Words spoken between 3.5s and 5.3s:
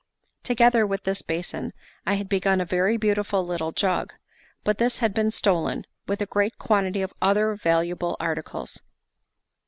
jug; but this had been